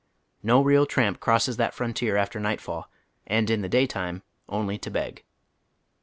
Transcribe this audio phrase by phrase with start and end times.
[0.41, 2.89] No real tramp crosses that frontier after nightfall
[3.27, 5.23] and in the day time only to beg.